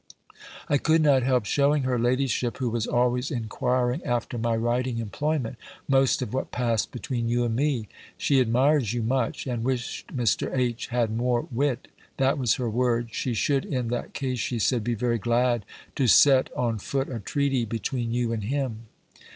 I 0.67 0.79
could 0.79 1.03
not 1.03 1.21
help 1.21 1.45
shewing 1.45 1.83
her 1.83 1.99
ladyship, 1.99 2.57
who 2.57 2.71
was 2.71 2.87
always 2.87 3.29
enquiring 3.29 4.03
after 4.03 4.39
my 4.39 4.55
writing 4.55 4.97
employment, 4.97 5.57
most 5.87 6.23
of 6.23 6.33
what 6.33 6.49
passed 6.49 6.91
between 6.91 7.29
you 7.29 7.43
and 7.45 7.55
me: 7.55 7.87
she 8.17 8.39
admires 8.41 8.95
you 8.95 9.03
much, 9.03 9.45
and 9.45 9.63
wished 9.63 10.07
Mr. 10.17 10.49
H. 10.57 10.87
had 10.87 11.15
more 11.15 11.47
wit, 11.51 11.87
that 12.17 12.39
was 12.39 12.55
her 12.55 12.67
word: 12.67 13.09
she 13.11 13.35
should 13.35 13.63
in 13.63 13.89
that 13.89 14.15
case, 14.15 14.39
she 14.39 14.57
said, 14.57 14.83
be 14.83 14.95
very 14.95 15.19
glad 15.19 15.65
to 15.97 16.07
set 16.07 16.51
on 16.57 16.79
foot 16.79 17.07
a 17.07 17.19
treaty 17.19 17.63
between 17.63 18.11
you 18.11 18.33
and 18.33 18.45
him. 18.45 18.87